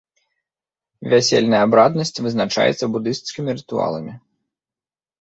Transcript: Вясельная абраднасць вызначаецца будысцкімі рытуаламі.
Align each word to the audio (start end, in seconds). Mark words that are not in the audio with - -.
Вясельная 1.11 1.61
абраднасць 1.67 2.15
вызначаецца 2.29 2.93
будысцкімі 2.97 3.49
рытуаламі. 3.63 4.21